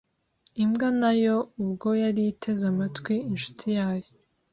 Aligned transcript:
Imbwa 0.63 0.87
na 1.01 1.11
yo, 1.23 1.35
ubwo 1.63 1.87
yari 2.03 2.21
iteze 2.33 2.63
amatwi 2.73 3.13
inshuti 3.31 3.65
yayo 3.77 4.09